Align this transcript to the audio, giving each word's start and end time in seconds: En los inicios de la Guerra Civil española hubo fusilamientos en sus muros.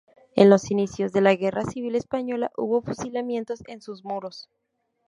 En 0.33 0.49
los 0.49 0.71
inicios 0.71 1.11
de 1.13 1.21
la 1.21 1.35
Guerra 1.35 1.61
Civil 1.63 1.95
española 1.95 2.51
hubo 2.57 2.81
fusilamientos 2.81 3.59
en 3.67 3.81
sus 3.83 4.03
muros. 4.03 4.49